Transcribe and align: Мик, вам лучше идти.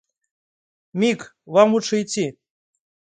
Мик, 0.99 1.19
вам 1.53 1.67
лучше 1.73 2.01
идти. 2.01 2.25